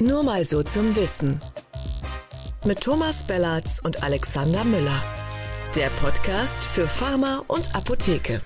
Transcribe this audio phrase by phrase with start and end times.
[0.00, 1.42] Nur mal so zum Wissen.
[2.64, 5.02] Mit Thomas Bellatz und Alexander Müller.
[5.74, 8.40] Der Podcast für Pharma und Apotheke.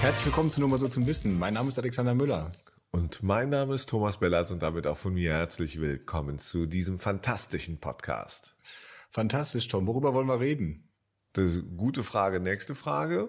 [0.00, 1.40] Herzlich willkommen zu Nur mal so zum Wissen.
[1.40, 2.52] Mein Name ist Alexander Müller.
[2.92, 7.00] Und mein Name ist Thomas Bellatz und damit auch von mir herzlich willkommen zu diesem
[7.00, 8.54] fantastischen Podcast.
[9.10, 9.88] Fantastisch, Tom.
[9.88, 10.88] Worüber wollen wir reden?
[11.32, 12.38] Das ist eine gute Frage.
[12.38, 13.28] Nächste Frage.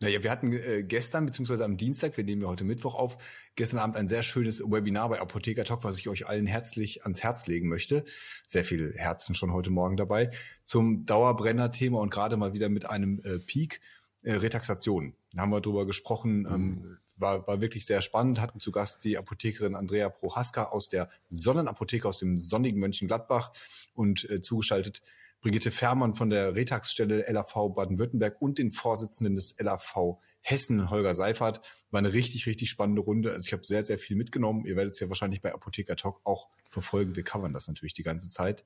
[0.00, 3.18] Naja, wir hatten äh, gestern, beziehungsweise am Dienstag, wir nehmen ja heute Mittwoch auf,
[3.54, 7.22] gestern Abend ein sehr schönes Webinar bei Apotheker Talk, was ich euch allen herzlich ans
[7.22, 8.04] Herz legen möchte.
[8.46, 10.30] Sehr viele Herzen schon heute Morgen dabei.
[10.64, 13.80] Zum Dauerbrenner-Thema und gerade mal wieder mit einem äh, Peak
[14.22, 15.14] äh, Retaxation.
[15.32, 16.98] Da haben wir drüber gesprochen, ähm, mhm.
[17.16, 22.08] war, war wirklich sehr spannend, hatten zu Gast die Apothekerin Andrea Prohaska aus der Sonnenapotheke
[22.08, 23.52] aus dem sonnigen Mönchengladbach
[23.94, 25.02] und äh, zugeschaltet
[25.40, 31.60] Brigitte Fährmann von der Retax-Stelle LAV Baden-Württemberg und den Vorsitzenden des LAV Hessen, Holger Seifert.
[31.90, 33.32] War eine richtig, richtig spannende Runde.
[33.32, 34.64] Also ich habe sehr, sehr viel mitgenommen.
[34.66, 37.16] Ihr werdet es ja wahrscheinlich bei Apotheker Talk auch verfolgen.
[37.16, 38.64] Wir covern das natürlich die ganze Zeit.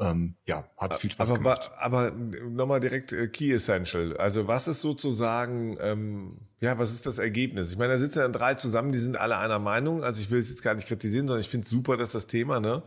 [0.00, 1.70] Ähm, ja, hat viel Spaß aber, gemacht.
[1.78, 2.10] Aber, aber
[2.50, 4.16] nochmal direkt äh, Key Essential.
[4.16, 7.70] Also was ist sozusagen, ähm, ja, was ist das Ergebnis?
[7.70, 10.02] Ich meine, da sitzen dann drei zusammen, die sind alle einer Meinung.
[10.02, 12.26] Also ich will es jetzt gar nicht kritisieren, sondern ich finde es super, dass das
[12.26, 12.82] Thema, ne?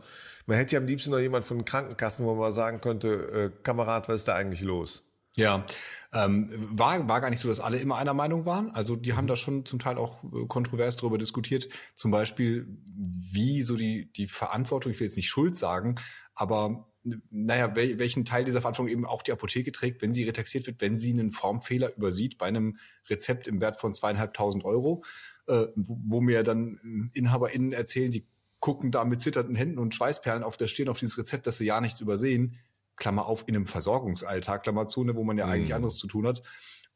[0.46, 3.08] Man hätte ja am liebsten noch jemand von den Krankenkassen, wo man mal sagen könnte,
[3.08, 5.04] äh, Kamerad, was ist da eigentlich los?
[5.36, 5.64] Ja,
[6.12, 8.70] ähm, war, war gar nicht so, dass alle immer einer Meinung waren.
[8.72, 11.68] Also die haben da schon zum Teil auch äh, kontrovers darüber diskutiert.
[11.94, 15.94] Zum Beispiel, wie so die, die Verantwortung, ich will jetzt nicht Schuld sagen,
[16.34, 16.87] aber
[17.30, 20.80] naja, wel, welchen Teil dieser Verantwortung eben auch die Apotheke trägt, wenn sie retaxiert wird,
[20.80, 22.76] wenn sie einen Formfehler übersieht bei einem
[23.08, 25.04] Rezept im Wert von zweieinhalbtausend Euro,
[25.46, 28.26] äh, wo, wo mir dann InhaberInnen erzählen, die
[28.60, 31.66] gucken da mit zitternden Händen und Schweißperlen auf der Stirn auf dieses Rezept, dass sie
[31.66, 32.56] ja nichts übersehen.
[32.96, 35.52] Klammer auf, in einem Versorgungsalltag, Klammer zu, ne, wo man ja mhm.
[35.52, 36.42] eigentlich anderes zu tun hat.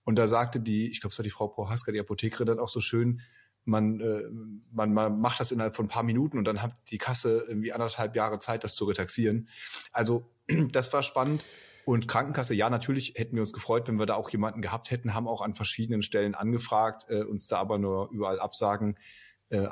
[0.04, 2.68] Und da sagte die, ich glaube, es war die Frau Prohaska, die Apothekerin, dann auch
[2.68, 3.20] so schön,
[3.64, 4.24] man, äh,
[4.72, 7.72] man, man macht das innerhalb von ein paar Minuten und dann hat die Kasse irgendwie
[7.72, 9.48] anderthalb Jahre Zeit, das zu retaxieren.
[9.92, 10.30] Also
[10.72, 11.44] das war spannend.
[11.84, 15.14] Und Krankenkasse, ja, natürlich hätten wir uns gefreut, wenn wir da auch jemanden gehabt hätten,
[15.14, 18.96] haben auch an verschiedenen Stellen angefragt, äh, uns da aber nur überall absagen
[19.52, 19.68] äh,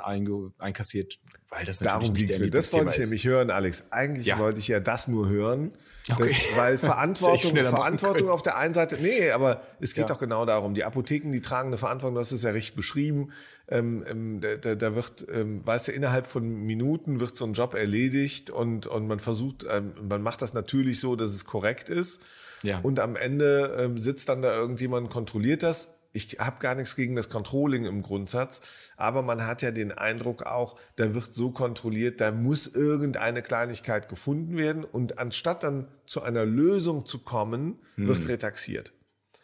[0.59, 1.19] einkassiert,
[1.49, 2.49] weil das natürlich Darum ging's mir.
[2.49, 3.05] Das wollte ich ist.
[3.05, 3.85] nämlich hören, Alex.
[3.89, 4.39] Eigentlich ja.
[4.39, 5.73] wollte ich ja das nur hören,
[6.09, 6.23] okay.
[6.27, 10.07] das, weil Verantwortung, Verantwortung auf der einen Seite, nee, aber es geht ja.
[10.07, 10.73] doch genau darum.
[10.73, 13.31] Die Apotheken, die tragen eine Verantwortung, das ist ja richtig beschrieben.
[13.67, 17.73] Ähm, ähm, da, da wird, ähm, weißt du, innerhalb von Minuten wird so ein Job
[17.73, 22.21] erledigt und, und man versucht, ähm, man macht das natürlich so, dass es korrekt ist.
[22.63, 22.79] Ja.
[22.83, 27.15] Und am Ende ähm, sitzt dann da irgendjemand, kontrolliert das ich habe gar nichts gegen
[27.15, 28.61] das Controlling im Grundsatz,
[28.97, 34.09] aber man hat ja den Eindruck auch, da wird so kontrolliert, da muss irgendeine Kleinigkeit
[34.09, 38.07] gefunden werden und anstatt dann zu einer Lösung zu kommen, hm.
[38.07, 38.91] wird retaxiert.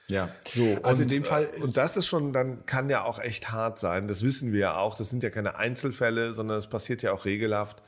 [0.07, 0.29] Ja.
[0.49, 1.49] So, also und, in dem Fall.
[1.61, 4.07] Und das ist schon, dann kann ja auch echt hart sein.
[4.07, 4.95] Das wissen wir ja auch.
[4.95, 7.83] Das sind ja keine Einzelfälle, sondern es passiert ja auch regelhaft,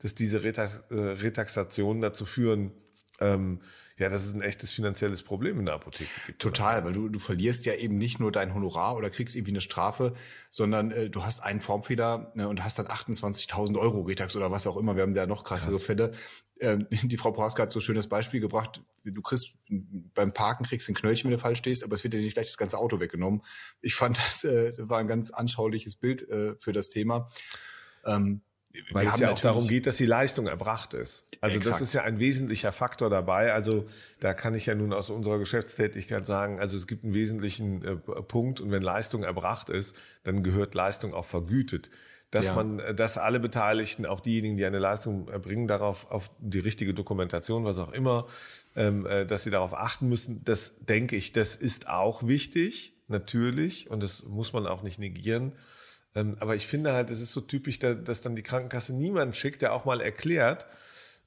[0.00, 2.72] dass diese Retax, äh, Retaxationen dazu führen,
[3.20, 3.60] ähm,
[4.02, 6.42] ja, dass es ein echtes finanzielles Problem in der Apotheke gibt.
[6.42, 9.60] Total, weil du, du verlierst ja eben nicht nur dein Honorar oder kriegst irgendwie eine
[9.60, 10.14] Strafe,
[10.50, 14.66] sondern äh, du hast einen Formfehler ne, und hast dann 28.000 Euro Retax oder was
[14.66, 14.96] auch immer.
[14.96, 15.84] Wir haben da noch krassere Krass.
[15.84, 16.12] Fälle.
[16.60, 18.82] Ähm, die Frau Prohaska hat so ein schönes Beispiel gebracht.
[19.04, 22.20] Du kriegst beim Parken kriegst ein Knöllchen, wenn du falsch stehst, aber es wird dir
[22.20, 23.42] nicht gleich das ganze Auto weggenommen.
[23.80, 27.30] Ich fand, das äh, war ein ganz anschauliches Bild äh, für das Thema.
[28.04, 28.42] Ähm,
[28.90, 31.24] weil es ja auch darum geht, dass die Leistung erbracht ist.
[31.40, 31.74] Also Exakt.
[31.74, 33.52] das ist ja ein wesentlicher Faktor dabei.
[33.52, 33.86] Also
[34.20, 37.96] da kann ich ja nun aus unserer Geschäftstätigkeit sagen, also es gibt einen wesentlichen äh,
[37.96, 41.90] Punkt und wenn Leistung erbracht ist, dann gehört Leistung auch vergütet.
[42.30, 42.54] Dass ja.
[42.54, 46.94] man, äh, dass alle Beteiligten, auch diejenigen, die eine Leistung erbringen, darauf auf die richtige
[46.94, 48.26] Dokumentation, was auch immer,
[48.74, 53.90] ähm, äh, dass sie darauf achten müssen, das denke ich, das ist auch wichtig, natürlich,
[53.90, 55.52] und das muss man auch nicht negieren.
[56.14, 59.62] Ähm, aber ich finde halt, es ist so typisch, dass dann die Krankenkasse niemanden schickt,
[59.62, 60.66] der auch mal erklärt,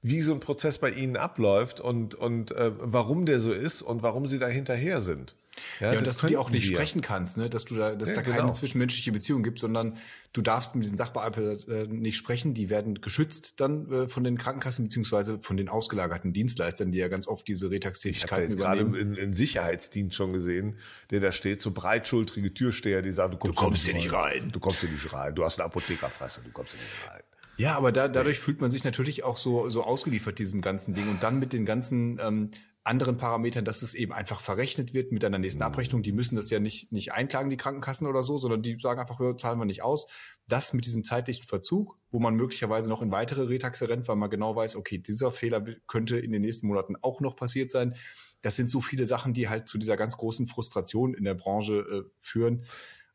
[0.01, 4.03] wie so ein Prozess bei ihnen abläuft und, und äh, warum der so ist und
[4.03, 5.35] warum sie da hinterher sind.
[5.79, 6.75] Ja, ja und dass du die auch nicht wir.
[6.75, 7.49] sprechen kannst, ne?
[7.49, 8.53] dass du da, dass ja, da keine genau.
[8.53, 9.97] zwischenmenschliche Beziehung gibt, sondern
[10.33, 12.53] du darfst mit diesen Sachbearbeitern äh, nicht sprechen.
[12.53, 17.07] Die werden geschützt dann äh, von den Krankenkassen beziehungsweise von den ausgelagerten Dienstleistern, die ja
[17.07, 20.77] ganz oft diese Retax-Tätigkeiten Ich habe jetzt gerade im, im Sicherheitsdienst schon gesehen,
[21.12, 24.41] der da steht, so breitschultrige Türsteher, die sagen, du kommst, du kommst hier nicht rein.
[24.41, 24.51] rein.
[24.51, 25.35] Du kommst hier nicht rein.
[25.35, 27.21] Du hast eine Apothekerfresse, du kommst hier nicht rein.
[27.57, 31.09] Ja, aber da, dadurch fühlt man sich natürlich auch so, so ausgeliefert diesem ganzen Ding.
[31.09, 32.51] Und dann mit den ganzen ähm,
[32.85, 35.67] anderen Parametern, dass es eben einfach verrechnet wird mit einer nächsten mhm.
[35.67, 36.03] Abrechnung.
[36.03, 39.19] Die müssen das ja nicht, nicht einklagen, die Krankenkassen oder so, sondern die sagen einfach,
[39.19, 40.07] ja, zahlen wir nicht aus.
[40.47, 44.29] Das mit diesem zeitlichen Verzug, wo man möglicherweise noch in weitere Retaxe rennt, weil man
[44.29, 47.95] genau weiß, okay, dieser Fehler könnte in den nächsten Monaten auch noch passiert sein.
[48.41, 51.79] Das sind so viele Sachen, die halt zu dieser ganz großen Frustration in der Branche
[51.79, 52.65] äh, führen.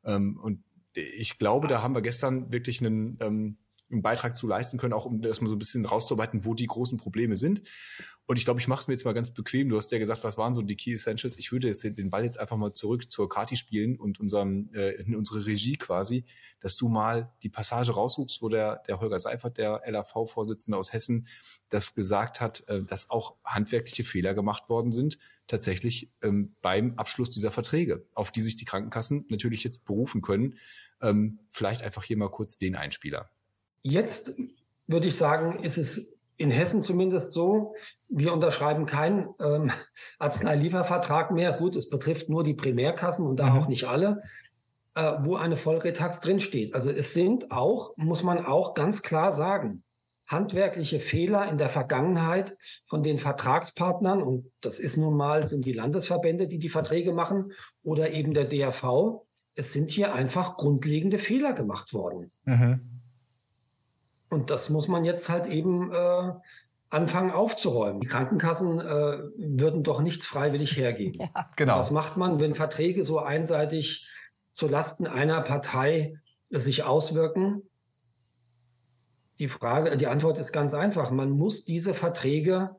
[0.05, 0.65] Ähm, und
[0.95, 3.59] ich glaube, da haben wir gestern wirklich einen, ähm,
[3.91, 6.67] einen Beitrag zu leisten können, auch um das mal so ein bisschen rauszuarbeiten, wo die
[6.67, 7.63] großen Probleme sind.
[8.27, 9.69] Und ich glaube, ich mache es mir jetzt mal ganz bequem.
[9.69, 11.37] Du hast ja gesagt, was waren so die Key Essentials?
[11.37, 14.91] Ich würde jetzt den Ball jetzt einfach mal zurück zur Kati spielen und unserem äh,
[15.01, 16.25] in unsere Regie quasi,
[16.61, 21.27] dass du mal die Passage raussuchst, wo der, der Holger Seifert, der LAV-Vorsitzende aus Hessen,
[21.71, 27.31] das gesagt hat, äh, dass auch handwerkliche Fehler gemacht worden sind, tatsächlich ähm, beim Abschluss
[27.31, 30.57] dieser Verträge, auf die sich die Krankenkassen natürlich jetzt berufen können.
[31.03, 33.29] Ähm, vielleicht einfach hier mal kurz den Einspieler.
[33.83, 34.35] Jetzt
[34.87, 37.75] würde ich sagen, ist es in Hessen zumindest so,
[38.09, 39.71] wir unterschreiben keinen ähm,
[40.19, 41.53] Arzneiliefervertrag mehr.
[41.53, 43.59] Gut, es betrifft nur die Primärkassen und da mhm.
[43.59, 44.23] auch nicht alle,
[44.95, 46.75] äh, wo eine Vollretax drinsteht.
[46.75, 49.83] Also es sind auch, muss man auch ganz klar sagen,
[50.27, 52.57] handwerkliche Fehler in der Vergangenheit
[52.87, 57.53] von den Vertragspartnern, und das ist nun mal, sind die Landesverbände, die die Verträge machen,
[57.83, 59.27] oder eben der DRV.
[59.57, 62.31] Es sind hier einfach grundlegende Fehler gemacht worden.
[62.45, 63.00] Mhm.
[64.31, 66.33] Und das muss man jetzt halt eben äh,
[66.89, 68.01] anfangen aufzuräumen.
[68.01, 71.19] Die Krankenkassen äh, würden doch nichts freiwillig hergeben.
[71.35, 71.79] Ja, genau.
[71.79, 74.09] Was macht man, wenn Verträge so einseitig
[74.53, 76.15] zu Lasten einer Partei
[76.49, 77.63] sich auswirken?
[79.39, 81.11] Die Frage, die Antwort ist ganz einfach.
[81.11, 82.77] Man muss diese Verträge,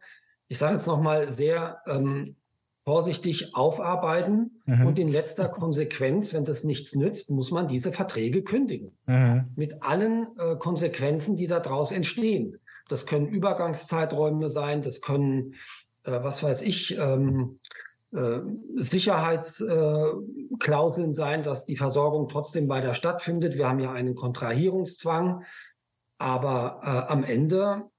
[0.48, 2.36] ich sage jetzt noch mal sehr ähm,
[2.84, 4.88] vorsichtig aufarbeiten mhm.
[4.88, 8.92] und in letzter Konsequenz, wenn das nichts nützt, muss man diese Verträge kündigen.
[9.06, 9.52] Mhm.
[9.56, 12.58] Mit allen äh, Konsequenzen, die daraus entstehen.
[12.88, 15.54] Das können Übergangszeiträume sein, das können,
[16.04, 17.60] äh, was weiß ich, ähm,
[18.14, 18.40] äh,
[18.76, 23.56] Sicherheitsklauseln äh, sein, dass die Versorgung trotzdem weiter stattfindet.
[23.56, 25.44] Wir haben ja einen Kontrahierungszwang.
[26.18, 27.91] Aber äh, am Ende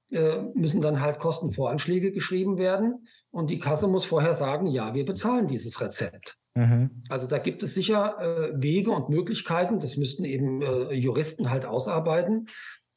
[0.53, 5.47] müssen dann halt Kostenvoranschläge geschrieben werden und die Kasse muss vorher sagen, ja, wir bezahlen
[5.47, 6.37] dieses Rezept.
[6.55, 7.03] Mhm.
[7.09, 11.65] Also da gibt es sicher äh, Wege und Möglichkeiten, das müssten eben äh, Juristen halt
[11.65, 12.47] ausarbeiten,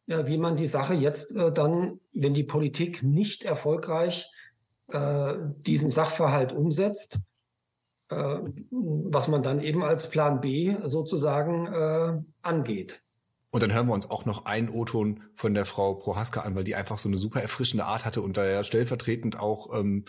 [0.09, 4.31] wie man die Sache jetzt äh, dann, wenn die Politik nicht erfolgreich
[4.93, 5.35] äh,
[5.67, 7.19] diesen Sachverhalt umsetzt,
[8.09, 13.03] was man dann eben als Plan B sozusagen angeht.
[13.51, 16.65] Und dann hören wir uns auch noch einen O-Ton von der Frau Prohaska an, weil
[16.65, 20.05] die einfach so eine super erfrischende Art hatte und da ja stellvertretend auch ähm,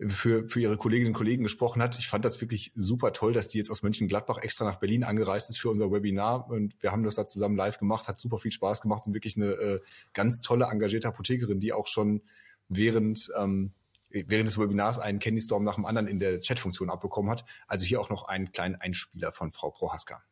[0.00, 1.98] für, für ihre Kolleginnen und Kollegen gesprochen hat.
[1.98, 5.50] Ich fand das wirklich super toll, dass die jetzt aus Mönchengladbach extra nach Berlin angereist
[5.50, 8.52] ist für unser Webinar und wir haben das da zusammen live gemacht, hat super viel
[8.52, 9.80] Spaß gemacht und wirklich eine äh,
[10.12, 12.22] ganz tolle, engagierte Apothekerin, die auch schon
[12.68, 13.72] während ähm,
[14.10, 17.44] während des Webinars einen Candy Storm nach dem anderen in der Chatfunktion abbekommen hat.
[17.66, 20.22] Also hier auch noch einen kleinen Einspieler von Frau Prohaska.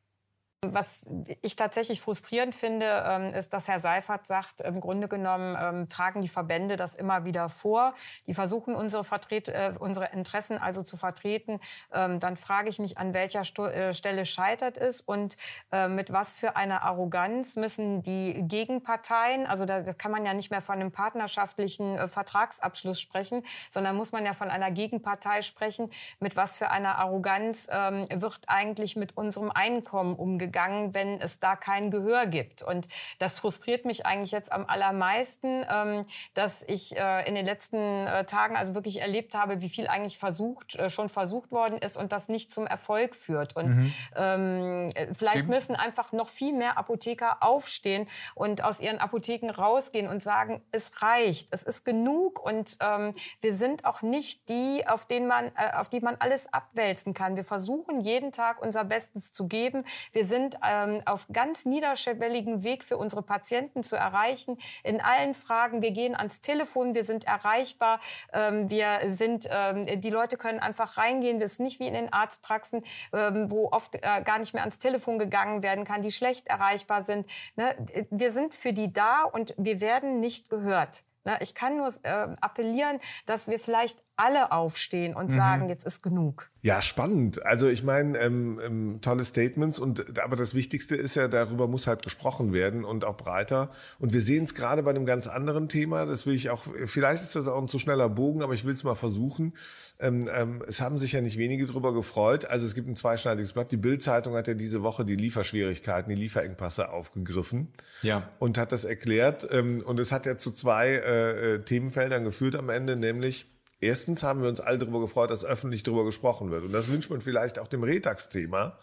[0.64, 1.10] Was
[1.40, 6.22] ich tatsächlich frustrierend finde, ähm, ist, dass Herr Seifert sagt, im Grunde genommen ähm, tragen
[6.22, 7.94] die Verbände das immer wieder vor.
[8.28, 11.58] Die versuchen unsere, Vertret äh, unsere Interessen also zu vertreten.
[11.92, 15.36] Ähm, dann frage ich mich, an welcher äh, Stelle scheitert es und
[15.72, 20.52] äh, mit was für einer Arroganz müssen die Gegenparteien, also da kann man ja nicht
[20.52, 25.90] mehr von einem partnerschaftlichen Vertragsabschluss sprechen, sondern muss man ja von einer Gegenpartei sprechen.
[26.20, 30.51] Mit was für einer Arroganz wird eigentlich mit unserem Einkommen umgegangen?
[30.52, 32.62] Gegangen, wenn es da kein Gehör gibt.
[32.62, 32.86] Und
[33.18, 36.04] das frustriert mich eigentlich jetzt am allermeisten, ähm,
[36.34, 40.18] dass ich äh, in den letzten äh, Tagen also wirklich erlebt habe, wie viel eigentlich
[40.18, 43.56] versucht, äh, schon versucht worden ist und das nicht zum Erfolg führt.
[43.56, 43.92] Und mhm.
[44.14, 50.22] ähm, vielleicht müssen einfach noch viel mehr Apotheker aufstehen und aus ihren Apotheken rausgehen und
[50.22, 55.26] sagen, es reicht, es ist genug und ähm, wir sind auch nicht die, auf, denen
[55.26, 57.36] man, auf die man alles abwälzen kann.
[57.36, 59.84] Wir versuchen jeden Tag unser Bestes zu geben.
[60.12, 64.58] Wir sind sind ähm, auf ganz niederschwelligen Weg für unsere Patienten zu erreichen.
[64.82, 65.82] In allen Fragen.
[65.82, 68.00] Wir gehen ans Telefon, wir sind erreichbar.
[68.32, 71.38] Ähm, wir sind, ähm, die Leute können einfach reingehen.
[71.38, 72.82] Das ist nicht wie in den Arztpraxen,
[73.12, 77.02] ähm, wo oft äh, gar nicht mehr ans Telefon gegangen werden kann, die schlecht erreichbar
[77.02, 77.26] sind.
[77.56, 77.74] Ne?
[78.10, 81.04] Wir sind für die da und wir werden nicht gehört.
[81.24, 81.38] Ne?
[81.40, 85.34] Ich kann nur äh, appellieren, dass wir vielleicht alle aufstehen und mhm.
[85.34, 86.48] sagen, jetzt ist genug.
[86.64, 87.44] Ja, spannend.
[87.44, 91.88] Also ich meine, ähm, ähm, tolle Statements und aber das Wichtigste ist ja, darüber muss
[91.88, 93.72] halt gesprochen werden und auch breiter.
[93.98, 96.06] Und wir sehen es gerade bei einem ganz anderen Thema.
[96.06, 96.62] Das will ich auch.
[96.86, 99.54] Vielleicht ist das auch ein zu schneller Bogen, aber ich will es mal versuchen.
[99.98, 102.44] Ähm, ähm, es haben sich ja nicht wenige darüber gefreut.
[102.44, 103.72] Also es gibt ein zweischneidiges Blatt.
[103.72, 107.72] Die Bild-Zeitung hat ja diese Woche die Lieferschwierigkeiten, die Lieferengpasse aufgegriffen.
[108.02, 108.28] Ja.
[108.38, 109.48] Und hat das erklärt.
[109.50, 113.51] Ähm, und es hat ja zu zwei äh, äh Themenfeldern geführt am Ende, nämlich
[113.82, 116.64] Erstens haben wir uns alle darüber gefreut, dass öffentlich darüber gesprochen wird.
[116.64, 118.78] Und das wünscht man vielleicht auch dem Retax-Thema.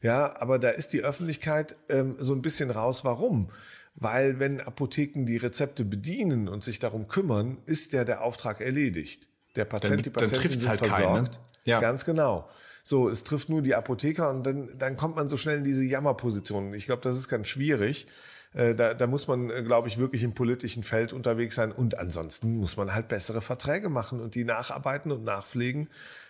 [0.00, 3.04] Ja, aber da ist die Öffentlichkeit ähm, so ein bisschen raus.
[3.04, 3.50] Warum?
[3.96, 9.28] Weil wenn Apotheken die Rezepte bedienen und sich darum kümmern, ist ja der Auftrag erledigt.
[9.56, 11.04] Der Patient, dann, die Patientin sind halt versorgt.
[11.04, 11.30] Keinen, ne?
[11.64, 11.80] ja.
[11.80, 12.48] Ganz genau.
[12.82, 15.84] So, es trifft nur die Apotheker und dann, dann kommt man so schnell in diese
[15.84, 16.72] Jammerposition.
[16.72, 18.06] Ich glaube, das ist ganz schwierig.
[18.52, 21.72] Äh, da, da muss man, äh, glaube ich, wirklich im politischen Feld unterwegs sein.
[21.72, 25.88] Und ansonsten muss man halt bessere Verträge machen und die nacharbeiten und nachpflegen,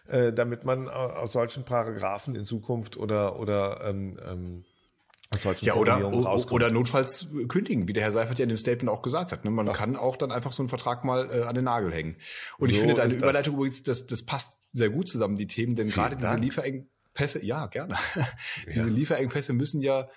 [0.09, 4.65] äh, damit man aus solchen Paragraphen in Zukunft oder, oder ähm, ähm,
[5.61, 6.13] ja, oder,
[6.51, 9.45] oder notfalls kündigen, wie der Herr Seifert ja in dem Statement auch gesagt hat.
[9.45, 9.53] Ne?
[9.53, 9.77] Man Ach.
[9.77, 12.17] kann auch dann einfach so einen Vertrag mal äh, an den Nagel hängen.
[12.59, 15.77] Und so ich finde deine Überleitung übrigens, das, das passt sehr gut zusammen, die Themen,
[15.77, 17.95] denn gerade diese Lieferengpässe, ja, gerne.
[18.17, 18.27] Ja.
[18.75, 20.09] diese Lieferengpässe müssen ja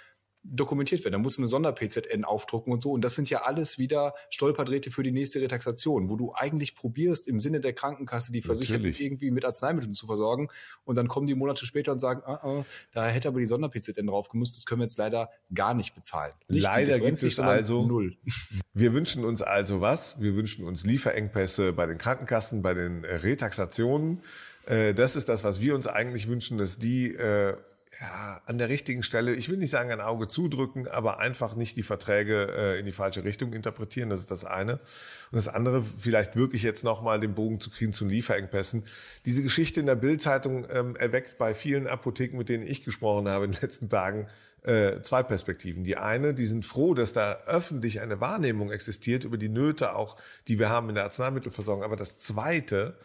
[0.43, 1.13] dokumentiert werden.
[1.13, 2.91] Da musst du eine Sonder-PZN aufdrucken und so.
[2.91, 7.27] Und das sind ja alles wieder Stolperdrähte für die nächste Retaxation, wo du eigentlich probierst,
[7.27, 10.49] im Sinne der Krankenkasse die Versicherten irgendwie mit Arzneimitteln zu versorgen.
[10.83, 14.07] Und dann kommen die Monate später und sagen, ah, ah, da hätte aber die Sonder-PZN
[14.07, 14.57] drauf gemusst.
[14.57, 16.33] Das können wir jetzt leider gar nicht bezahlen.
[16.49, 18.17] Nicht leider gibt es also null.
[18.75, 20.19] Wir wünschen uns also was?
[20.19, 24.23] Wir wünschen uns Lieferengpässe bei den Krankenkassen, bei den äh, Retaxationen.
[24.65, 27.55] Äh, das ist das, was wir uns eigentlich wünschen, dass die äh,
[27.99, 31.77] ja, an der richtigen Stelle, ich will nicht sagen ein Auge zudrücken, aber einfach nicht
[31.77, 34.73] die Verträge äh, in die falsche Richtung interpretieren, das ist das eine.
[34.73, 38.83] Und das andere, vielleicht wirklich jetzt nochmal den Bogen zu kriegen zu Lieferengpässen.
[39.25, 43.45] Diese Geschichte in der Bildzeitung ähm, erweckt bei vielen Apotheken, mit denen ich gesprochen habe
[43.45, 44.27] in den letzten Tagen,
[44.63, 45.83] äh, zwei Perspektiven.
[45.83, 50.17] Die eine, die sind froh, dass da öffentlich eine Wahrnehmung existiert über die Nöte auch,
[50.47, 51.83] die wir haben in der Arzneimittelversorgung.
[51.83, 52.97] Aber das zweite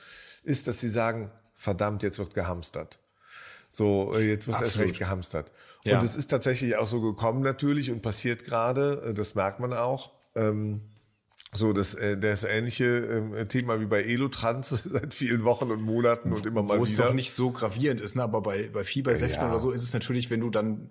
[0.44, 3.00] ist, dass sie sagen, verdammt, jetzt wird gehamstert.
[3.70, 5.52] So, äh, jetzt wird erst recht gehamstert.
[5.84, 5.98] Ja.
[5.98, 9.72] Und es ist tatsächlich auch so gekommen natürlich und passiert gerade, äh, das merkt man
[9.72, 10.12] auch.
[10.34, 10.82] Ähm,
[11.52, 16.32] so, das, äh, das ähnliche ähm, Thema wie bei Elotrans seit vielen Wochen und Monaten
[16.32, 16.78] und immer mal Wo wieder.
[16.80, 18.22] Wo es doch nicht so gravierend ist, ne?
[18.22, 19.48] aber bei, bei Fiebersäften ja.
[19.48, 20.90] oder so ist es natürlich, wenn du dann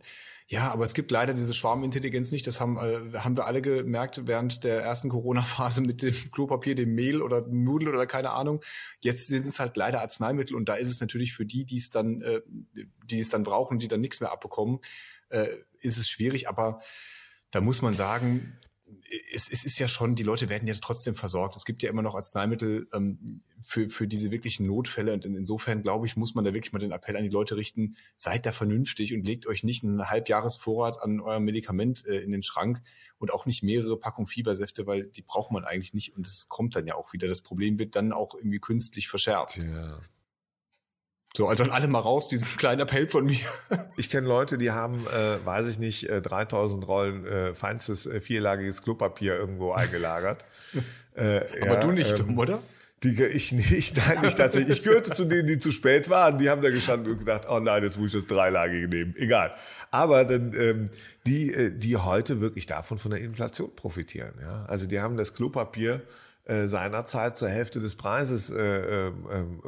[0.50, 2.48] ja, aber es gibt leider diese Schwarmintelligenz nicht.
[2.48, 6.96] Das haben, äh, haben wir alle gemerkt während der ersten Corona-Phase mit dem Klopapier, dem
[6.96, 8.62] Mehl oder Nudeln oder keine Ahnung.
[9.02, 11.90] Jetzt sind es halt leider Arzneimittel und da ist es natürlich für die, die es
[11.90, 12.42] dann, äh,
[13.06, 14.80] die es dann brauchen, die dann nichts mehr abbekommen,
[15.30, 15.48] äh,
[15.80, 16.48] ist es schwierig.
[16.48, 16.80] Aber
[17.52, 18.54] da muss man sagen,
[19.34, 21.58] es, es ist ja schon, die Leute werden ja trotzdem versorgt.
[21.58, 25.12] Es gibt ja immer noch Arzneimittel, ähm, für, für diese wirklichen Notfälle.
[25.12, 27.98] Und insofern, glaube ich, muss man da wirklich mal den Appell an die Leute richten,
[28.16, 32.44] seid da vernünftig und legt euch nicht einen Halbjahresvorrat an eurem Medikament äh, in den
[32.44, 32.82] Schrank
[33.18, 36.16] und auch nicht mehrere Packungen Fiebersäfte, weil die braucht man eigentlich nicht.
[36.16, 37.28] Und es kommt dann ja auch wieder.
[37.28, 39.58] Das Problem wird dann auch irgendwie künstlich verschärft.
[39.58, 40.00] Ja.
[41.36, 43.46] So, also an alle mal raus, diesen kleinen Appell von mir.
[43.98, 48.22] Ich kenne Leute, die haben, äh, weiß ich nicht, äh, 3000 Rollen äh, feinstes äh,
[48.22, 50.46] vierlagiges Klopapier irgendwo eingelagert.
[51.16, 52.62] äh, Aber ja, du nicht, ähm, oder?
[53.04, 54.80] Die, ich nicht, nein, nicht tatsächlich.
[54.80, 56.40] Ich gehörte zu denen, die zu spät waren.
[56.40, 59.16] Die haben da gestanden und gedacht, oh nein, jetzt muss ich das dreilagige nehmen.
[59.18, 59.54] Egal.
[59.92, 60.90] Aber dann, ähm,
[61.28, 64.34] die, äh, die heute wirklich davon von der Inflation profitieren.
[64.42, 64.66] Ja?
[64.66, 66.02] Also die haben das Klopapier
[66.46, 69.12] äh, seinerzeit zur Hälfte des Preises äh, äh,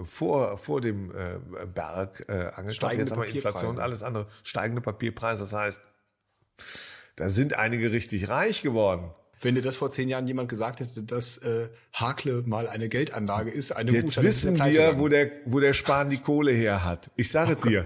[0.06, 2.94] vor, vor dem äh, Berg äh, angekauft.
[2.94, 4.26] Jetzt haben wir Inflation und alles andere.
[4.44, 5.44] Steigende Papierpreise.
[5.44, 5.82] Das heißt,
[7.16, 9.12] da sind einige richtig reich geworden.
[9.42, 13.50] Wenn dir das vor zehn Jahren jemand gesagt hätte, dass äh, Hakle mal eine Geldanlage
[13.50, 17.12] ist, eine Jetzt gute, wissen wir, wo der, wo der Spahn die Kohle her hat.
[17.16, 17.86] Ich sage oh dir.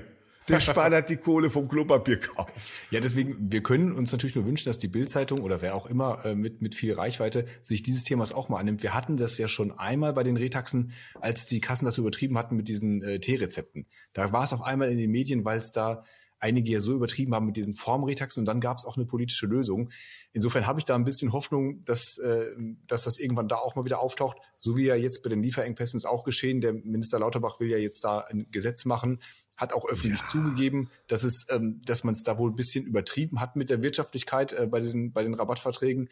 [0.49, 2.49] Der Spahn hat die Kohle vom Klopapierkauf.
[2.91, 6.25] Ja, deswegen, wir können uns natürlich nur wünschen, dass die Bildzeitung oder wer auch immer
[6.25, 8.83] äh, mit, mit viel Reichweite sich dieses Themas auch mal annimmt.
[8.83, 10.91] Wir hatten das ja schon einmal bei den Retaxen,
[11.21, 13.85] als die Kassen das übertrieben hatten mit diesen äh, T-Rezepten.
[14.13, 16.03] Da war es auf einmal in den Medien, weil es da
[16.43, 19.47] einige ja so übertrieben haben mit diesen Formretaxen und dann gab es auch eine politische
[19.47, 19.89] Lösung.
[20.33, 22.47] Insofern habe ich da ein bisschen Hoffnung, dass, äh,
[22.85, 25.97] dass das irgendwann da auch mal wieder auftaucht, so wie ja jetzt bei den Lieferengpässen
[25.97, 26.59] ist auch geschehen.
[26.59, 29.21] Der Minister Lauterbach will ja jetzt da ein Gesetz machen,
[29.55, 30.27] hat auch öffentlich ja.
[30.27, 33.81] zugegeben, dass es, ähm, dass man es da wohl ein bisschen übertrieben hat mit der
[33.81, 36.09] Wirtschaftlichkeit äh, bei diesen, bei den Rabattverträgen.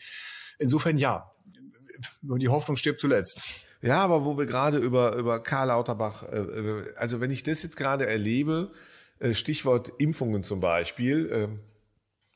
[0.60, 1.32] Insofern ja,
[2.22, 3.50] die Hoffnung stirbt zuletzt.
[3.82, 7.64] Ja, aber wo wir gerade über, über Karl Lauterbach, äh, äh also wenn ich das
[7.64, 8.72] jetzt gerade erlebe,
[9.34, 11.60] Stichwort Impfungen zum Beispiel, ähm,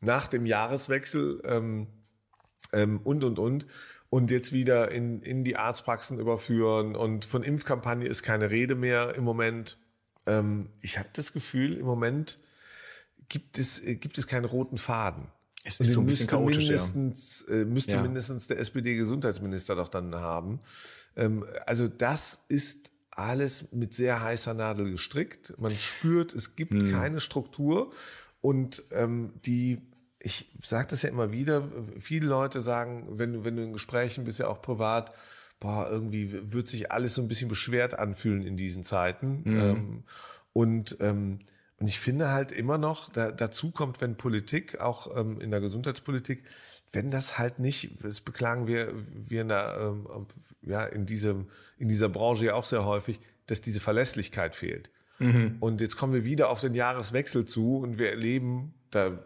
[0.01, 1.87] nach dem Jahreswechsel ähm,
[2.73, 3.65] ähm, und, und, und.
[4.09, 6.95] Und jetzt wieder in, in die Arztpraxen überführen.
[6.95, 9.77] Und von Impfkampagne ist keine Rede mehr im Moment.
[10.81, 12.39] ich habe das Gefühl, im Moment
[13.29, 15.27] gibt es, äh, gibt es keinen roten Faden.
[15.65, 17.65] Es ist so ein bisschen chaotisch, mindestens, ja.
[17.65, 18.01] müsste ja.
[18.01, 20.59] mindestens der SPD-Gesundheitsminister doch dann haben.
[21.65, 25.53] also das ist alles mit sehr heißer Nadel gestrickt.
[25.57, 26.91] Man spürt, es gibt hm.
[26.91, 27.91] keine Struktur
[28.41, 29.81] und ähm, die
[30.25, 31.69] ich sage das ja immer wieder,
[31.99, 35.13] viele Leute sagen, wenn, wenn du in Gesprächen bist, ja auch privat,
[35.59, 39.43] boah, irgendwie wird sich alles so ein bisschen beschwert anfühlen in diesen Zeiten.
[39.45, 39.59] Mhm.
[39.59, 40.03] Ähm,
[40.51, 41.37] und, ähm,
[41.77, 45.61] und ich finde halt immer noch, da, dazu kommt, wenn Politik, auch ähm, in der
[45.61, 46.43] Gesundheitspolitik,
[46.91, 48.93] wenn das halt nicht, das beklagen wir,
[49.27, 50.27] wir in, der, ähm,
[50.65, 54.91] ja, in, diesem, in dieser Branche ja auch sehr häufig, dass diese Verlässlichkeit fehlt.
[55.19, 55.57] Mhm.
[55.59, 59.19] Und jetzt kommen wir wieder auf den Jahreswechsel zu und wir erleben, da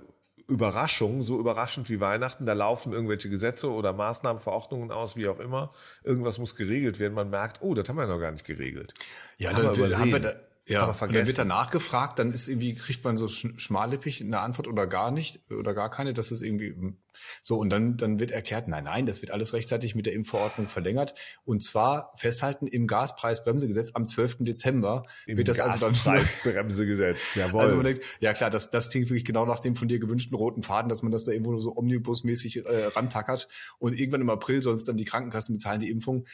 [0.47, 2.45] Überraschung, so überraschend wie Weihnachten.
[2.45, 5.71] Da laufen irgendwelche Gesetze oder Maßnahmen, Verordnungen aus, wie auch immer.
[6.03, 7.13] Irgendwas muss geregelt werden.
[7.13, 8.93] Man merkt, oh, das haben wir noch gar nicht geregelt.
[9.37, 10.35] Ja, dann haben wir da,
[10.69, 11.15] ja, aber vergessen.
[11.15, 14.87] Und dann wird danach gefragt, dann ist irgendwie, kriegt man so schmallippig eine Antwort oder
[14.87, 16.97] gar nicht oder gar keine, das ist irgendwie hm,
[17.41, 17.57] so.
[17.57, 21.15] Und dann, dann wird erklärt, nein, nein, das wird alles rechtzeitig mit der Impfverordnung verlängert.
[21.43, 24.37] Und zwar festhalten im Gaspreisbremsegesetz am 12.
[24.41, 27.61] Dezember Im wird das Gaspreisbremsegesetz, also jawohl.
[27.61, 30.35] Also man denkt, ja klar, das, das klingt wirklich genau nach dem von dir gewünschten
[30.35, 33.47] roten Faden, dass man das da irgendwo so omnibusmäßig äh, rantackert.
[33.79, 36.25] Und irgendwann im April soll es dann die Krankenkassen bezahlen, die Impfung.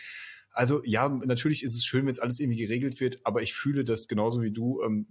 [0.55, 3.83] Also ja, natürlich ist es schön, wenn es alles irgendwie geregelt wird, aber ich fühle
[3.83, 5.05] das genauso wie du, ähm,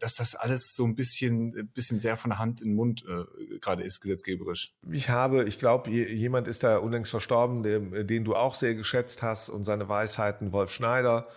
[0.00, 3.58] dass das alles so ein bisschen, bisschen sehr von der Hand in den Mund äh,
[3.60, 4.74] gerade ist, gesetzgeberisch.
[4.90, 9.22] Ich habe, ich glaube, jemand ist da unlängst verstorben, den, den du auch sehr geschätzt
[9.22, 11.28] hast und seine Weisheiten, Wolf Schneider.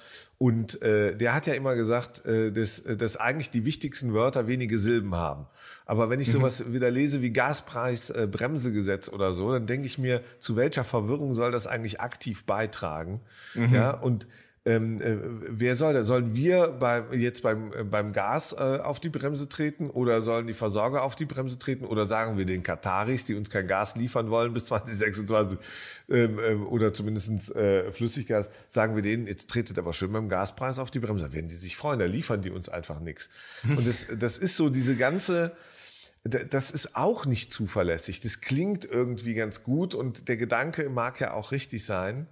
[0.41, 4.79] Und äh, der hat ja immer gesagt, äh, dass, dass eigentlich die wichtigsten Wörter wenige
[4.79, 5.45] Silben haben.
[5.85, 6.31] Aber wenn ich mhm.
[6.31, 10.83] sowas wieder lese wie Gaspreis, äh, Bremsegesetz oder so, dann denke ich mir, zu welcher
[10.83, 13.21] Verwirrung soll das eigentlich aktiv beitragen?
[13.53, 13.71] Mhm.
[13.71, 14.25] Ja, und
[14.63, 15.17] ähm, äh,
[15.49, 16.05] wer soll das?
[16.05, 20.45] Sollen wir bei, jetzt beim, äh, beim Gas äh, auf die Bremse treten oder sollen
[20.45, 23.95] die Versorger auf die Bremse treten oder sagen wir den Kataris, die uns kein Gas
[23.95, 25.57] liefern wollen bis 2026
[26.09, 30.77] ähm, ähm, oder zumindest äh, Flüssiggas, sagen wir denen, jetzt tretet aber schön beim Gaspreis
[30.77, 31.25] auf die Bremse.
[31.25, 33.29] Da werden die sich freuen, da liefern die uns einfach nichts.
[33.63, 35.53] Und das, das ist so diese ganze,
[36.23, 38.21] das ist auch nicht zuverlässig.
[38.21, 42.27] Das klingt irgendwie ganz gut und der Gedanke mag ja auch richtig sein.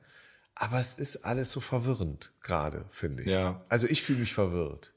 [0.61, 3.29] Aber es ist alles so verwirrend gerade, finde ich.
[3.29, 3.63] Ja.
[3.69, 4.91] Also ich fühle mich verwirrt.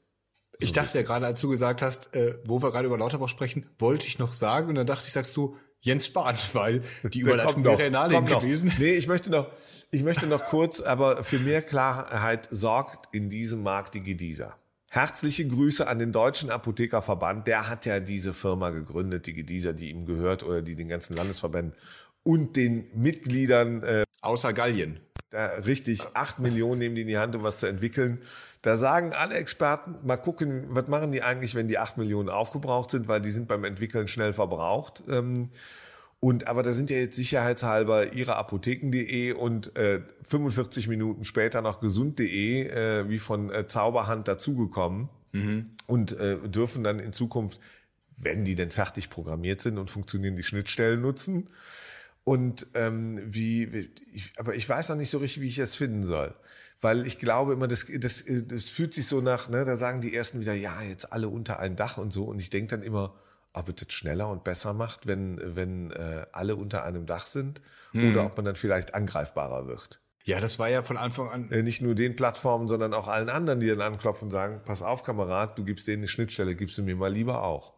[0.51, 3.29] So ich dachte ja gerade, als du gesagt hast, äh, wo wir gerade über Lauterbach
[3.29, 7.21] sprechen, wollte ich noch sagen und dann dachte ich, sagst du Jens Spahn, weil die
[7.21, 8.73] Überleitung wäre in gewesen.
[8.77, 9.51] Nee, ich möchte noch,
[9.89, 14.57] ich möchte noch kurz, aber für mehr Klarheit sorgt in diesem Markt die Gedieser.
[14.89, 17.47] Herzliche Grüße an den Deutschen Apothekerverband.
[17.47, 21.15] Der hat ja diese Firma gegründet, die Gedieser, die ihm gehört oder die den ganzen
[21.15, 21.73] Landesverbänden
[22.23, 23.81] und den Mitgliedern.
[23.83, 24.99] Äh, Außer Gallien
[25.33, 28.19] da richtig acht Millionen nehmen die in die Hand, um was zu entwickeln.
[28.61, 32.91] Da sagen alle Experten, mal gucken, was machen die eigentlich, wenn die acht Millionen aufgebraucht
[32.91, 35.03] sind, weil die sind beim Entwickeln schnell verbraucht.
[35.09, 35.49] Ähm,
[36.19, 41.81] und aber da sind ja jetzt sicherheitshalber ihre Apotheken.de und äh, 45 Minuten später noch
[41.81, 45.71] gesund.de äh, wie von äh, Zauberhand dazugekommen mhm.
[45.87, 47.59] und äh, dürfen dann in Zukunft,
[48.15, 51.49] wenn die denn fertig programmiert sind und funktionieren, die Schnittstellen nutzen.
[52.23, 56.05] Und ähm, wie, ich, aber ich weiß noch nicht so richtig, wie ich das finden
[56.05, 56.33] soll.
[56.79, 60.15] Weil ich glaube immer, das, das, das fühlt sich so nach, ne, da sagen die
[60.15, 62.25] ersten wieder, ja, jetzt alle unter ein Dach und so.
[62.25, 63.15] Und ich denke dann immer,
[63.53, 67.61] ob es das schneller und besser macht, wenn, wenn äh, alle unter einem Dach sind,
[67.91, 68.11] hm.
[68.11, 70.01] oder ob man dann vielleicht angreifbarer wird.
[70.25, 71.51] Ja, das war ja von Anfang an.
[71.51, 74.81] Äh, nicht nur den Plattformen, sondern auch allen anderen, die dann anklopfen und sagen, pass
[74.81, 77.73] auf, Kamerad, du gibst denen eine Schnittstelle, gibst du mir mal lieber auch.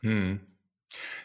[0.00, 0.40] Hm.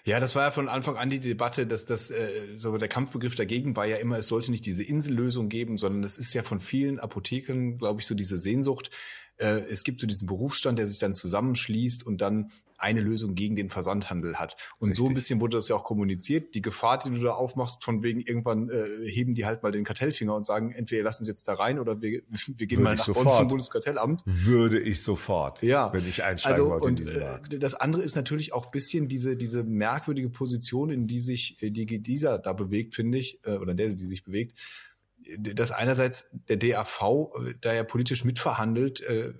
[0.03, 3.35] Ja, das war ja von Anfang an die Debatte, dass das äh, so der Kampfbegriff
[3.35, 6.59] dagegen war ja immer, es sollte nicht diese Insellösung geben, sondern es ist ja von
[6.59, 8.91] vielen Apotheken, glaube ich, so diese Sehnsucht.
[9.37, 13.55] Äh, es gibt so diesen Berufsstand, der sich dann zusammenschließt und dann eine Lösung gegen
[13.55, 14.55] den Versandhandel hat.
[14.79, 15.03] Und Richtig.
[15.03, 16.55] so ein bisschen wurde das ja auch kommuniziert.
[16.55, 19.83] Die Gefahr, die du da aufmachst, von wegen irgendwann äh, heben die halt mal den
[19.83, 22.95] Kartellfinger und sagen, entweder lassen sie jetzt da rein oder wir, wir gehen Würde mal
[22.95, 23.35] nach sofort.
[23.35, 24.23] zum Bundeskartellamt.
[24.25, 25.91] Würde ich sofort, ja.
[25.93, 26.87] wenn ich einsteigen also, wollte.
[26.87, 31.19] Und in äh, das andere ist natürlich auch bisschen diese, diese merkwürdige Position, in die
[31.19, 34.59] sich äh, die dieser da bewegt, finde ich, äh, oder der, die sich bewegt
[35.37, 39.33] dass einerseits der DAV äh, da ja politisch mitverhandelt, äh,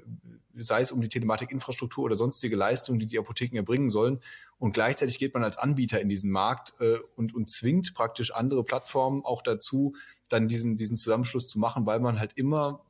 [0.58, 4.20] sei es um die Telematikinfrastruktur oder sonstige Leistungen, die die Apotheken erbringen sollen.
[4.58, 8.64] Und gleichzeitig geht man als Anbieter in diesen Markt äh, und, und zwingt praktisch andere
[8.64, 9.96] Plattformen auch dazu,
[10.30, 12.86] dann diesen, diesen Zusammenschluss zu machen, weil man halt immer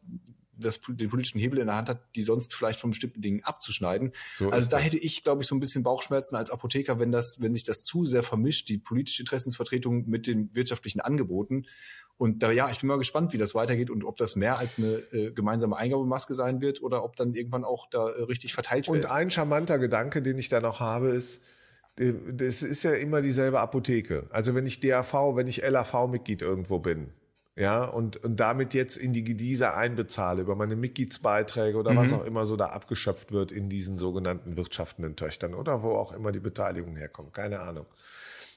[0.58, 4.13] das, den politischen Hebel in der Hand hat, die sonst vielleicht von bestimmten Dingen abzuschneiden.
[4.36, 4.86] So also da das.
[4.86, 7.84] hätte ich, glaube ich, so ein bisschen Bauchschmerzen als Apotheker, wenn das, wenn sich das
[7.84, 11.65] zu sehr vermischt, die politische Interessensvertretung mit den wirtschaftlichen Angeboten.
[12.17, 14.78] Und da, ja, ich bin mal gespannt, wie das weitergeht und ob das mehr als
[14.78, 18.88] eine äh, gemeinsame Eingabemaske sein wird oder ob dann irgendwann auch da äh, richtig verteilt
[18.88, 19.04] wird.
[19.04, 21.41] Und ein charmanter Gedanke, den ich da noch habe, ist,
[21.99, 24.28] äh, das ist ja immer dieselbe Apotheke.
[24.30, 27.12] Also wenn ich DAV, wenn ich LAV-Mitglied irgendwo bin,
[27.58, 31.97] ja, und, und damit jetzt in die Gediese einbezahle über meine Mitgliedsbeiträge oder mhm.
[31.97, 36.12] was auch immer so da abgeschöpft wird in diesen sogenannten wirtschaftenden Töchtern oder wo auch
[36.12, 37.86] immer die Beteiligung herkommt, keine Ahnung.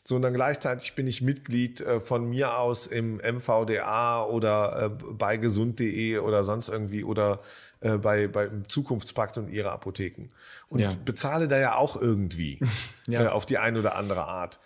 [0.05, 5.05] So, und dann gleichzeitig bin ich Mitglied äh, von mir aus im MVDA oder äh,
[5.13, 7.41] bei gesund.de oder sonst irgendwie oder
[7.81, 10.31] äh, bei, bei Zukunftspakt und ihre Apotheken.
[10.69, 10.91] Und ja.
[11.05, 12.59] bezahle da ja auch irgendwie
[13.07, 13.25] ja.
[13.25, 14.59] Äh, auf die eine oder andere Art.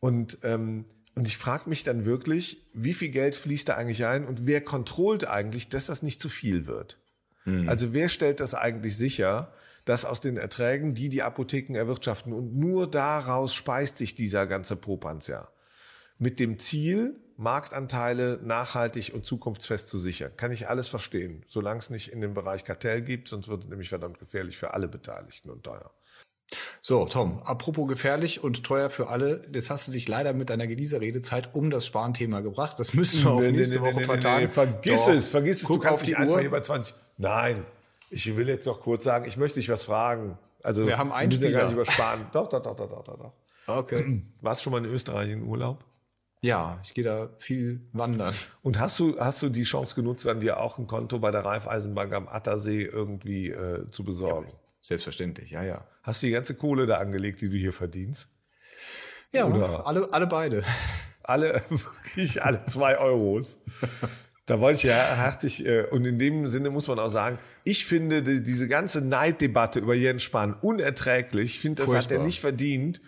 [0.00, 4.26] Und, ähm, und ich frage mich dann wirklich, wie viel Geld fließt da eigentlich ein
[4.26, 6.98] und wer kontrollt eigentlich, dass das nicht zu viel wird?
[7.44, 7.68] Mhm.
[7.68, 9.52] Also wer stellt das eigentlich sicher,
[9.88, 12.32] das aus den Erträgen, die die Apotheken erwirtschaften.
[12.32, 15.48] Und nur daraus speist sich dieser ganze Popanz ja.
[16.18, 20.32] Mit dem Ziel, Marktanteile nachhaltig und zukunftsfest zu sichern.
[20.36, 23.70] Kann ich alles verstehen, solange es nicht in dem Bereich Kartell gibt, sonst wird es
[23.70, 25.90] nämlich verdammt gefährlich für alle Beteiligten und teuer.
[26.80, 30.66] So, Tom, apropos gefährlich und teuer für alle, jetzt hast du dich leider mit deiner
[30.66, 32.78] Genießerredezeit um das Sparnthema gebracht.
[32.78, 34.48] Das müssen wir auf nee, nächste nee, Woche nee, vertagen.
[34.48, 35.12] Vergiss Doch.
[35.12, 35.64] es, vergiss es.
[35.64, 36.94] Guck du kannst nicht einfach hier bei 20.
[37.18, 37.64] Nein,
[38.10, 40.38] ich will jetzt noch kurz sagen, ich möchte dich was fragen.
[40.62, 41.52] Also, wir haben einen Spieler.
[41.52, 42.26] Gar nicht übersparen.
[42.32, 43.32] Doch, doch, doch, doch, doch, doch.
[43.66, 44.22] Okay.
[44.40, 45.84] Warst du schon mal in Österreich in Urlaub?
[46.40, 48.34] Ja, ich gehe da viel wandern.
[48.62, 51.44] Und hast du, hast du die Chance genutzt, dann dir auch ein Konto bei der
[51.44, 54.46] Raiffeisenbank am Attersee irgendwie äh, zu besorgen?
[54.48, 55.84] Ja, selbstverständlich, ja, ja.
[56.02, 58.28] Hast du die ganze Kohle da angelegt, die du hier verdienst?
[59.32, 60.64] Ja, Oder alle, alle beide.
[61.24, 63.60] Alle, wirklich alle zwei Euros.
[64.48, 67.84] Da wollte ich ja herzlich, äh, und in dem Sinne muss man auch sagen, ich
[67.84, 71.56] finde diese ganze Neiddebatte über Jens Spahn unerträglich.
[71.56, 72.16] Ich finde, das Furchtbar.
[72.16, 73.02] hat er nicht verdient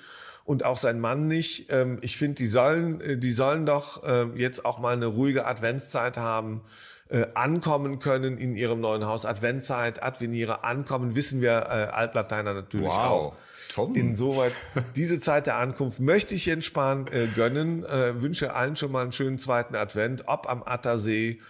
[0.45, 1.73] und auch sein Mann nicht.
[1.73, 5.47] Ähm, ich finde, die sollen, äh, die sollen doch äh, jetzt auch mal eine ruhige
[5.47, 6.61] Adventszeit haben,
[7.09, 9.25] äh, ankommen können in ihrem neuen Haus.
[9.25, 12.97] Adventzeit, Adveniere, ankommen, wissen wir äh, Altlateiner natürlich wow.
[12.97, 13.37] auch.
[13.71, 13.95] Tom.
[13.95, 14.53] Insoweit,
[14.97, 17.85] diese Zeit der Ankunft möchte ich Jens Spahn äh, gönnen.
[17.85, 21.41] Äh, wünsche allen schon mal einen schönen zweiten Advent, ob am Attersee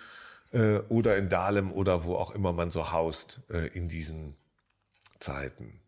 [0.52, 4.36] äh, oder in Dahlem oder wo auch immer man so haust äh, in diesen
[5.18, 5.80] Zeiten.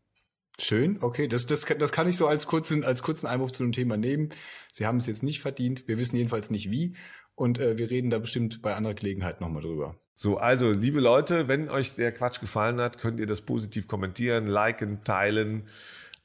[0.58, 3.72] Schön, okay, das, das, das kann ich so als kurzen, als kurzen Einwurf zu dem
[3.72, 4.30] Thema nehmen.
[4.70, 6.94] Sie haben es jetzt nicht verdient, wir wissen jedenfalls nicht wie
[7.34, 9.96] und äh, wir reden da bestimmt bei anderer Gelegenheit nochmal drüber.
[10.14, 14.46] So, also liebe Leute, wenn euch der Quatsch gefallen hat, könnt ihr das positiv kommentieren,
[14.46, 15.64] liken, teilen.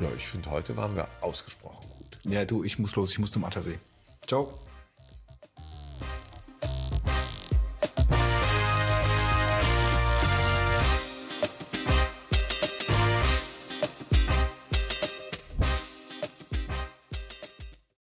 [0.00, 2.18] Ja, ich finde, heute waren wir ausgesprochen gut.
[2.24, 3.78] Ja, du, ich muss los, ich muss zum Attersee.
[4.26, 4.63] Ciao.